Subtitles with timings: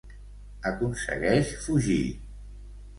[0.69, 2.03] Aconsegueix fugir.